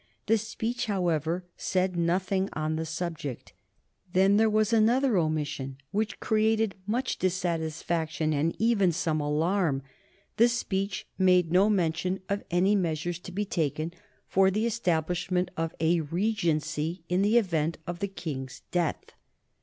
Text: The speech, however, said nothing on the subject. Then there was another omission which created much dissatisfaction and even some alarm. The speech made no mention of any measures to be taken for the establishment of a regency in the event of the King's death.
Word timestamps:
The 0.25 0.39
speech, 0.39 0.87
however, 0.87 1.45
said 1.57 1.95
nothing 1.95 2.49
on 2.53 2.75
the 2.75 2.87
subject. 2.87 3.53
Then 4.13 4.37
there 4.37 4.49
was 4.49 4.73
another 4.73 5.15
omission 5.15 5.77
which 5.91 6.19
created 6.19 6.73
much 6.87 7.19
dissatisfaction 7.19 8.33
and 8.33 8.55
even 8.57 8.93
some 8.93 9.21
alarm. 9.21 9.83
The 10.37 10.47
speech 10.47 11.05
made 11.19 11.51
no 11.51 11.69
mention 11.69 12.19
of 12.29 12.43
any 12.49 12.75
measures 12.75 13.19
to 13.19 13.31
be 13.31 13.45
taken 13.45 13.93
for 14.27 14.49
the 14.49 14.65
establishment 14.65 15.51
of 15.55 15.75
a 15.79 15.99
regency 16.01 17.03
in 17.07 17.21
the 17.21 17.37
event 17.37 17.77
of 17.85 17.99
the 17.99 18.07
King's 18.07 18.63
death. 18.71 19.11